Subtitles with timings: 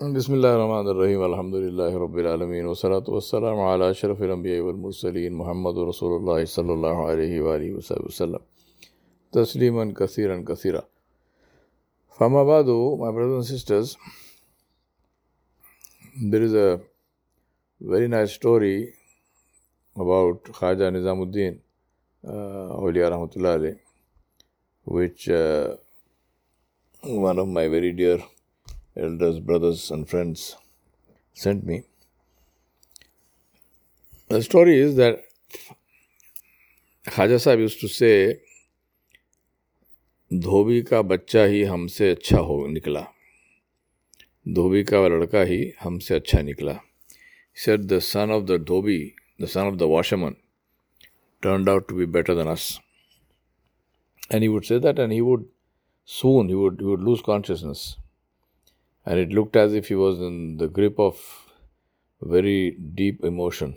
[0.00, 5.78] بسم الله الرحمن الرحيم الحمد لله رب العالمين والصلاة والسلام على أشرف الأنبياء والمرسلين محمد
[5.78, 7.70] رسول الله صلى الله عليه وآله
[8.08, 8.40] وسلم
[9.32, 10.82] تسليما كثيرا كثيرا
[12.18, 13.96] فما بعد my brothers and sisters
[16.32, 16.80] there is a
[17.82, 18.94] very nice story
[19.96, 21.58] about Khaja Nizamuddin
[22.26, 23.76] uh, Awliya Rahmatullah
[24.84, 25.76] which uh,
[27.02, 28.18] one of my very dear
[28.95, 30.55] elders, brothers, and friends
[31.33, 31.83] sent me.
[34.29, 35.23] The story is that
[37.07, 38.39] Khaja Sahib used to say,
[40.33, 43.01] धोबी का बच्चा ही हमसे अच्छा हो निकला
[44.53, 46.79] धोबी का लड़का ही हमसे अच्छा निकला
[47.63, 50.35] said the son of the dhobi the son of the washerman
[51.41, 52.79] turned out to be better than us
[54.31, 55.45] and he would say that and he would
[56.05, 57.85] soon he would he would lose consciousness
[59.06, 61.18] and it looked as if he was in the grip of
[62.20, 63.76] very deep emotion.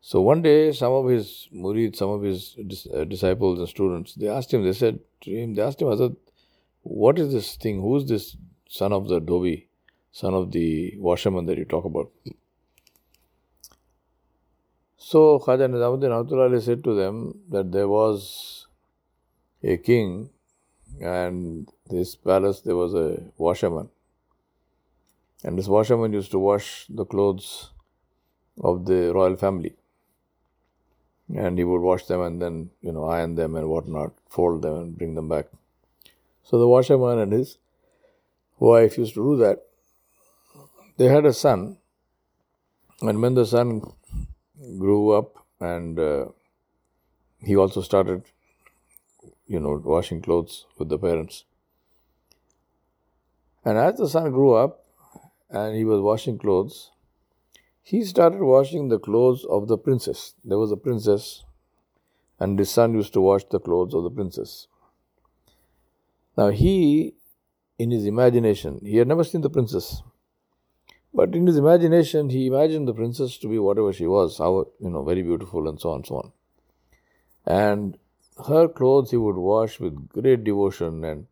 [0.00, 4.14] So one day, some of his murid, some of his dis- uh, disciples and students,
[4.14, 6.16] they asked him, they said to him, they asked him, Hazrat,
[6.82, 7.80] what is this thing?
[7.80, 8.36] Who is this
[8.68, 9.66] son of the dhobi,
[10.10, 12.10] son of the washerman that you talk about?
[14.96, 18.66] So Khaja Nizamuddin Rahmatullah said to them that there was
[19.62, 20.30] a king
[21.02, 23.88] and this palace there was a washerman.
[25.44, 27.70] And this washerman used to wash the clothes
[28.62, 29.74] of the royal family.
[31.34, 34.76] And he would wash them and then, you know, iron them and whatnot, fold them
[34.76, 35.46] and bring them back.
[36.44, 37.58] So the washerman and his
[38.58, 39.62] wife used to do that.
[40.98, 41.78] They had a son,
[43.00, 43.80] and when the son
[44.78, 46.26] grew up and uh,
[47.40, 48.22] he also started
[49.52, 51.44] you know, washing clothes with the parents.
[53.64, 54.84] And as the son grew up
[55.50, 56.90] and he was washing clothes,
[57.82, 60.34] he started washing the clothes of the princess.
[60.44, 61.44] There was a princess,
[62.40, 64.68] and his son used to wash the clothes of the princess.
[66.36, 67.14] Now, he,
[67.78, 70.02] in his imagination, he had never seen the princess.
[71.12, 74.88] But in his imagination, he imagined the princess to be whatever she was, how, you
[74.88, 76.32] know, very beautiful and so on and so on.
[77.44, 77.98] And
[78.48, 81.26] her clothes he would wash with great devotion and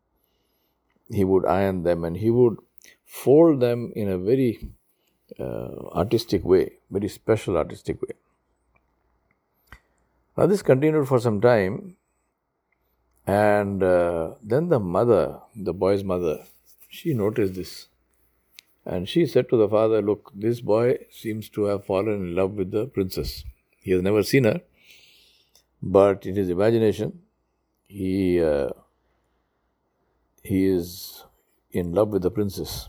[1.11, 2.57] he would iron them and he would
[3.05, 4.71] fold them in a very
[5.39, 8.15] uh, artistic way, very special artistic way.
[10.37, 11.97] Now, this continued for some time,
[13.27, 16.45] and uh, then the mother, the boy's mother,
[16.89, 17.89] she noticed this.
[18.85, 22.53] And she said to the father, Look, this boy seems to have fallen in love
[22.53, 23.45] with the princess.
[23.83, 24.63] He has never seen her,
[25.83, 27.21] but in his imagination,
[27.87, 28.71] he uh,
[30.43, 31.25] he is
[31.73, 32.89] in love with the princess,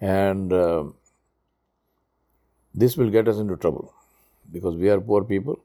[0.00, 0.84] and uh,
[2.74, 3.94] this will get us into trouble
[4.52, 5.60] because we are poor people,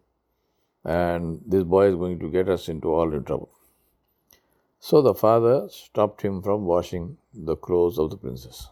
[0.84, 3.50] and this boy is going to get us into all in trouble.
[4.80, 8.70] So the father stopped him from washing the clothes of the princess.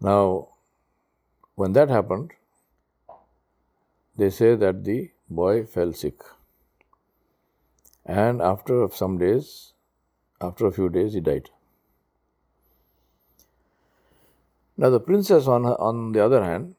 [0.00, 0.48] Now,
[1.56, 2.32] when that happened,
[4.16, 6.20] they say that the boy fell sick.
[8.04, 9.72] And after some days,
[10.40, 11.50] after a few days, he died.
[14.76, 16.74] Now, the princess, on, her, on the other hand,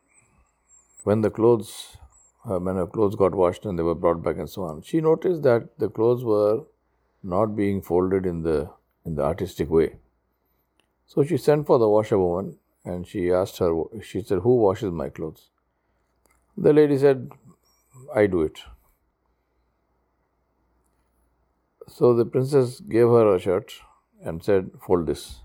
[1.04, 1.98] when the clothes,
[2.46, 5.02] uh, when her clothes got washed and they were brought back and so on, she
[5.02, 6.64] noticed that the clothes were
[7.24, 8.70] not being folded in the
[9.06, 9.96] in the artistic way.
[11.08, 15.10] So she sent for the washerwoman and she asked her, she said, Who washes my
[15.10, 15.50] clothes?
[16.58, 17.32] The lady said,
[18.16, 18.60] I do it.
[21.88, 23.74] So the princess gave her a shirt
[24.24, 25.42] and said, Fold this.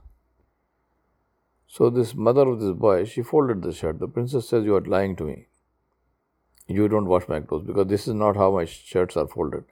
[1.67, 3.99] So this mother of this boy, she folded the shirt.
[3.99, 5.49] The princess says, You are lying to me.
[6.67, 9.65] You don't wash my clothes because this is not how my shirts are folded.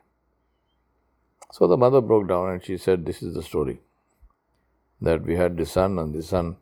[1.52, 3.80] So the mother broke down and she said, This is the story.
[5.00, 6.56] That we had this son, and this son,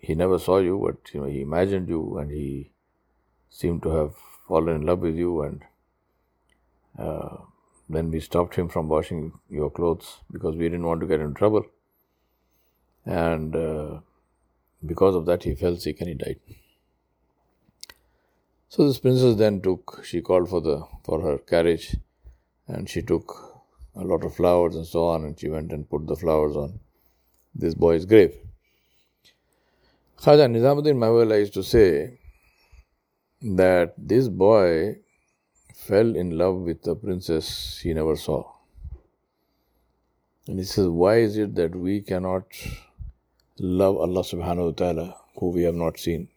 [0.00, 2.70] he never saw you, but you know, he imagined you and he
[3.60, 4.16] seemed to have
[4.48, 5.62] fallen in love with you, and
[6.98, 7.36] uh,
[7.88, 11.34] then we stopped him from washing your clothes because we didn't want to get in
[11.34, 11.64] trouble.
[13.04, 14.00] And uh,
[14.84, 16.40] because of that, he fell sick and he died.
[18.68, 21.96] So this princess then took, she called for the for her carriage,
[22.66, 23.62] and she took
[23.94, 26.80] a lot of flowers and so on, and she went and put the flowers on
[27.54, 28.34] this boy's grave.
[30.18, 32.18] Khaja Nizamuddin Mawala used to say
[33.44, 34.96] that this boy
[35.74, 38.50] fell in love with a princess he never saw.
[40.46, 42.46] And he says, Why is it that we cannot
[43.58, 46.28] love Allah subhanahu wa ta'ala, who we have not seen,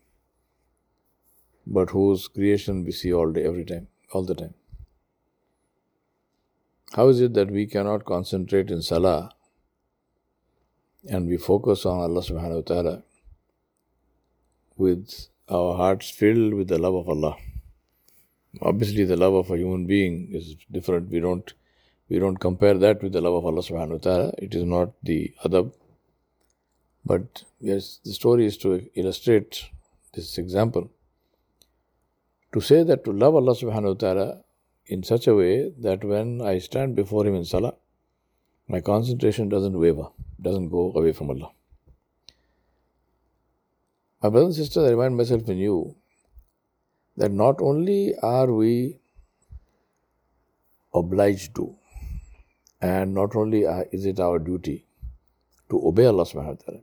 [1.65, 4.54] but whose creation we see all day, every time, all the time?
[6.94, 9.31] How is it that we cannot concentrate in salah
[11.09, 13.04] and we focus on Allah subhanahu wa ta'ala
[14.75, 17.38] with our hearts filled with the love of Allah?
[18.61, 21.09] Obviously, the love of a human being is different.
[21.09, 21.53] We don't
[22.09, 24.33] we don't compare that with the love of Allah subhanahu wa ta'ala.
[24.38, 25.73] It is not the adab.
[27.05, 29.65] But yes, the story is to illustrate
[30.13, 30.89] this example.
[32.53, 34.41] To say that to love Allah subhanahu wa ta'ala
[34.88, 37.75] in such a way that when I stand before Him in Salah,
[38.67, 40.07] my concentration doesn't waver,
[40.41, 41.51] doesn't go away from Allah.
[44.22, 45.96] My brothers and sisters, I remind myself and you
[47.18, 49.00] that not only are we
[50.94, 51.75] obliged to,
[52.81, 53.62] and not only
[53.92, 54.86] is it our duty
[55.69, 56.81] to obey Allah subhanahu wa ta'ala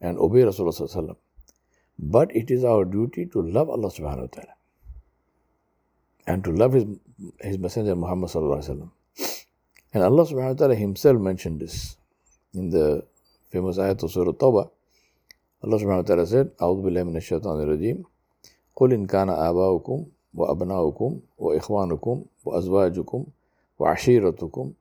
[0.00, 1.16] and obey Rasulullah
[1.98, 4.54] but it is our duty to love Allah subhanahu wa ta'ala
[6.26, 6.84] and to love His,
[7.40, 8.30] His Messenger Muhammad.
[9.92, 11.96] And Allah subhanahu wa ta'ala Himself mentioned this
[12.54, 13.04] in the
[13.50, 14.70] famous ayat of Surah Tawbah.
[15.60, 18.02] Allah subhanahu wa ta'ala said, بالله من الشيطان الرجيم.
[18.76, 23.24] قل إن كان آباؤكم وأبناؤكم وإخوانكم وأزواجكم
[23.78, 24.72] وعشيرتكم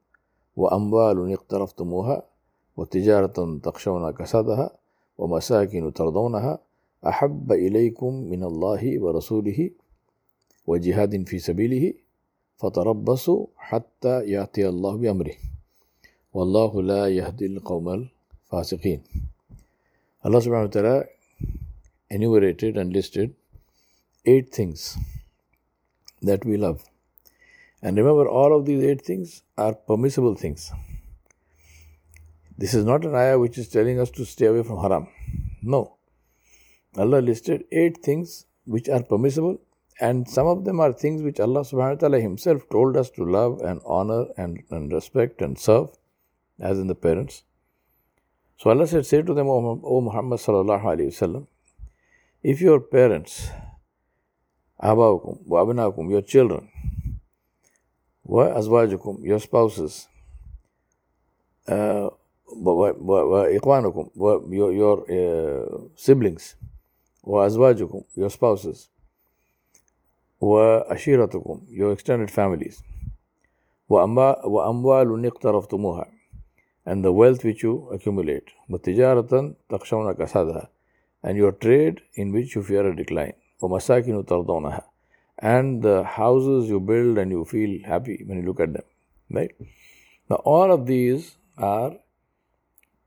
[0.56, 2.24] وأموال اقترفتموها
[2.78, 4.68] وتجارة تخشون كسادها
[5.18, 6.60] ومساكن ترضونها
[7.08, 9.70] أحب إليكم من الله ورسوله
[10.68, 11.94] وجهاد في سبيله
[12.56, 15.36] فتربصوا حتى يأتي الله بأمره.
[16.34, 17.86] والله لا يهدي القوم
[18.48, 19.02] الفاسقين.
[20.21, 21.04] Allah subhanahu wa ta'ala
[22.10, 23.36] enumerated and listed
[24.25, 24.98] eight things
[26.21, 26.83] that we love.
[27.81, 30.71] And remember, all of these eight things are permissible things.
[32.57, 35.07] This is not an ayah which is telling us to stay away from haram.
[35.62, 35.95] No.
[36.98, 39.62] Allah listed eight things which are permissible,
[40.01, 43.24] and some of them are things which Allah subhanahu wa ta'ala Himself told us to
[43.24, 45.92] love and honor and, and respect and serve,
[46.60, 47.44] as in the parents.
[48.59, 51.47] So Allah said, Say to them, O Muhammad sallallahu alayhi wasallam,
[52.44, 53.50] if your parents
[54.83, 56.69] abaukum wa abnakum, your children,
[58.25, 60.09] wa azwajukum, your spouses,
[61.69, 62.09] uh,
[62.51, 64.09] ikhwanukum,
[64.51, 66.56] your, your uh, siblings,
[67.25, 68.89] azwajukum, your spouses,
[70.41, 72.83] wa ashiratukum, your extended families,
[73.88, 76.09] wa amwalun iqtaraftumuha,
[76.88, 80.69] and the wealth which you accumulate, wa tijaratan takshawna kasadaha,
[81.23, 83.35] and your trade in which you fear a decline.
[83.62, 84.82] وَمَسَاكِنُ تَرْضَوْنَهَا
[85.38, 88.82] And the houses you build and you feel happy when you look at them.
[89.31, 89.50] Right?
[90.29, 91.93] Now all of these are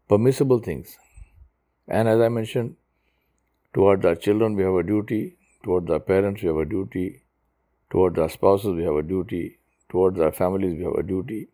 [0.10, 0.98] permissible things.
[1.88, 2.76] And as I mentioned,
[3.74, 7.22] towards our children we have a duty, towards our parents we have a duty,
[7.90, 11.48] towards our spouses we have a duty, towards our families we have a duty.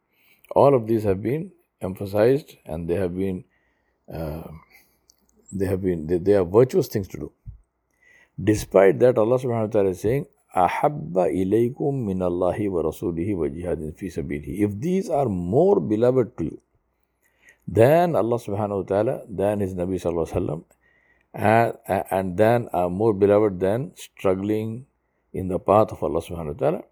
[0.51, 3.44] All of these have been emphasized and they have been
[4.12, 4.48] uh,
[5.52, 7.32] they have been they, they are virtuous things to do.
[8.42, 13.46] Despite that, Allah subhanahu wa ta'ala is saying, Ahabba ilaykum min Allahi wa rasulihi wa
[13.46, 14.60] jihadin fi sabilihi.
[14.60, 16.60] If these are more beloved to you
[17.66, 20.64] than Allah subhanahu wa ta'ala, than His Nabi sallallahu alayhi wa sallam,
[21.34, 24.86] and, and then are more beloved than struggling
[25.32, 26.82] in the path of Allah subhanahu wa ta'ala,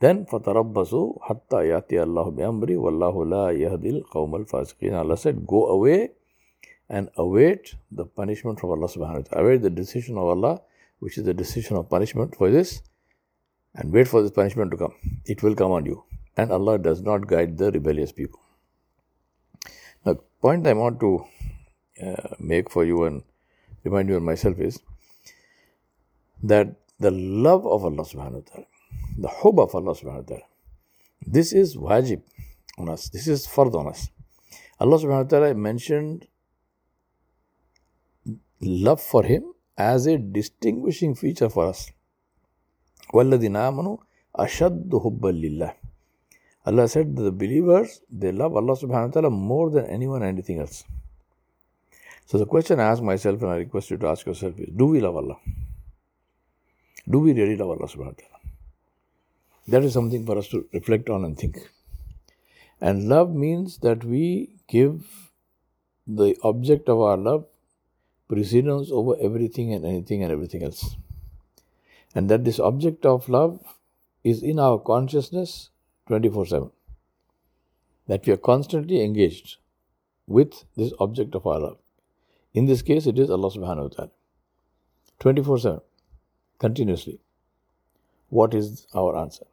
[0.00, 4.94] then fatarabbasu hatta yati Allah bi amri wallahu la yahdil qawm al fasiqin.
[4.94, 6.10] Allah said, go away
[6.88, 9.44] and await the punishment from Allah subhanahu wa ta'ala.
[9.44, 10.60] Await the decision of Allah,
[11.00, 12.82] which is the decision of punishment for this,
[13.74, 14.94] and wait for this punishment to come.
[15.26, 16.04] It will come on you.
[16.36, 18.40] And Allah does not guide the rebellious people.
[20.06, 21.24] Now, point I want to
[22.04, 23.22] uh, make for you and
[23.84, 24.80] remind you and myself is
[26.42, 26.68] that
[27.00, 28.66] the love of Allah subhanahu wa ta'ala,
[29.17, 30.47] the hub of Allah subhanahu wa ta'ala,
[31.25, 32.21] this is wajib
[32.77, 33.09] on us.
[33.09, 34.09] This is fard on us.
[34.79, 36.27] Allah subhanahu wa ta'ala mentioned
[38.61, 41.91] love for Him as a distinguishing feature for us.
[43.13, 43.97] وَالَّذِينَ آمَنُوا
[44.37, 45.73] أَشَدُّ حُبًّا لِلَّهِ
[46.65, 50.59] Allah said the believers, they love Allah subhanahu wa ta'ala more than anyone and anything
[50.59, 50.85] else.
[52.25, 54.85] So the question I ask myself and I request you to ask yourself is, do
[54.85, 55.37] we love Allah?
[57.09, 58.36] Do we really love Allah subhanahu wa ta'ala?
[59.68, 61.58] That is something for us to reflect on and think.
[62.80, 65.30] And love means that we give
[66.06, 67.44] the object of our love
[68.28, 70.96] precedence over everything and anything and everything else.
[72.14, 73.60] And that this object of love
[74.24, 75.70] is in our consciousness
[76.06, 76.70] 24 7.
[78.08, 79.58] that we are constantly engaged
[80.26, 81.78] with this object of our love.
[82.54, 84.10] In this case, it is Allah subhanahu wa ta'ala.
[85.20, 85.80] 24 7,
[86.58, 87.20] continuously.
[88.30, 89.44] What is our answer?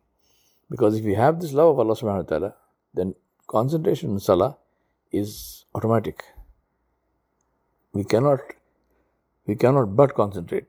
[0.70, 2.56] Because if we have this love of Allah subhanahu wa ta'ala,
[2.94, 3.16] then
[3.48, 4.58] concentration in salah
[5.12, 6.24] is automatic.
[7.94, 8.40] We cannot
[9.46, 10.66] we cannot but concentrate.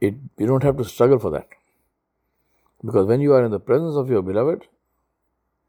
[0.00, 1.48] It you don't have to struggle for that.
[2.84, 4.66] Because when you are in the presence of your beloved,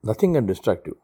[0.03, 0.97] nothing can distract you.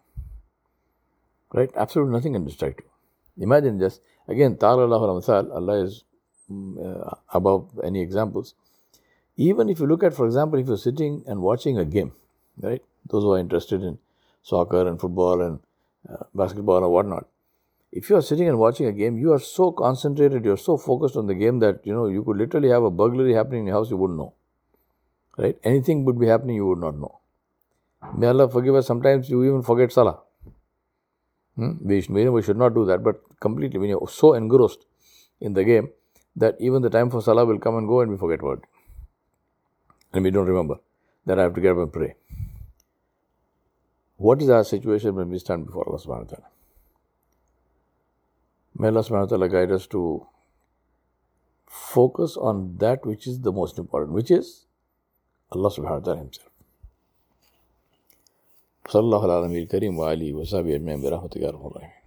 [1.53, 1.69] Right?
[1.75, 3.43] Absolutely nothing can distract you.
[3.43, 5.21] Imagine just again, Ta'ala Allah
[5.53, 6.03] Allah is
[6.51, 8.55] mm, uh, above any examples.
[9.47, 12.11] Even if you look at, for example, if you're sitting and watching a game,
[12.59, 12.81] right?
[13.09, 13.97] Those who are interested in
[14.43, 15.59] soccer and football and
[16.09, 17.25] uh, basketball or whatnot,
[17.91, 21.15] if you are sitting and watching a game, you are so concentrated, you're so focused
[21.15, 23.77] on the game that you know you could literally have a burglary happening in your
[23.77, 24.33] house, you wouldn't know.
[25.37, 25.57] Right?
[25.63, 27.19] Anything would be happening, you would not know.
[28.15, 28.87] May Allah forgive us.
[28.87, 30.19] Sometimes you even forget salah.
[31.55, 31.77] Hmm?
[31.81, 34.85] We, we should not do that, but completely when you're so engrossed
[35.39, 35.89] in the game
[36.35, 38.63] that even the time for salah will come and go and we forget about it
[40.12, 40.76] And we don't remember
[41.26, 42.14] that I have to get up and pray.
[44.16, 46.48] What is our situation when we stand before Allah subhanahu wa ta'ala?
[48.76, 50.26] May Allah subhanahu wa ta'ala guide us to
[51.66, 54.66] focus on that which is the most important, which is
[55.50, 56.50] Allah subhanahu wa ta'ala Himself.
[58.84, 61.97] صلى الله على النبي الكريم وآله وصحبه أجمعين برحمتك يا رب العالمين